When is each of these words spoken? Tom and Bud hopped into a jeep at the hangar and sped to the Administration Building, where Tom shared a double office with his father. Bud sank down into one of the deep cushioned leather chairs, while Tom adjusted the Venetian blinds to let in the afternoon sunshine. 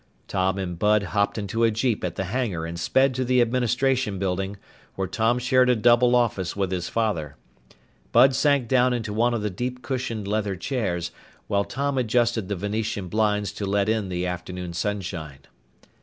Tom 0.27 0.57
and 0.57 0.79
Bud 0.79 1.03
hopped 1.03 1.37
into 1.37 1.63
a 1.63 1.69
jeep 1.69 2.03
at 2.03 2.15
the 2.15 2.23
hangar 2.23 2.65
and 2.65 2.79
sped 2.79 3.13
to 3.13 3.23
the 3.23 3.39
Administration 3.39 4.17
Building, 4.17 4.57
where 4.95 5.07
Tom 5.07 5.37
shared 5.37 5.69
a 5.69 5.75
double 5.75 6.15
office 6.15 6.55
with 6.55 6.71
his 6.71 6.89
father. 6.89 7.35
Bud 8.11 8.33
sank 8.33 8.67
down 8.67 8.93
into 8.93 9.13
one 9.13 9.35
of 9.35 9.43
the 9.43 9.51
deep 9.51 9.83
cushioned 9.83 10.27
leather 10.27 10.55
chairs, 10.55 11.11
while 11.45 11.65
Tom 11.65 11.99
adjusted 11.99 12.47
the 12.47 12.55
Venetian 12.55 13.09
blinds 13.09 13.51
to 13.51 13.67
let 13.67 13.87
in 13.87 14.09
the 14.09 14.25
afternoon 14.25 14.73
sunshine. 14.73 15.41